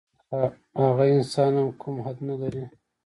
هغه 0.81 1.05
انسان 1.15 1.51
هم 1.59 1.67
کوم 1.81 1.95
حد 2.05 2.17
نه 2.29 2.35
لري. 2.41 2.63